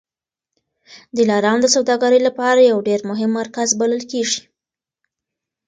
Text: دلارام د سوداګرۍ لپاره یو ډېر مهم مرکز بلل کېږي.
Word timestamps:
دلارام 1.17 1.57
د 1.61 1.65
سوداګرۍ 1.75 2.19
لپاره 2.27 2.67
یو 2.71 2.77
ډېر 2.87 2.99
مهم 3.09 3.31
مرکز 3.39 3.69
بلل 3.79 4.01
کېږي. 4.11 4.41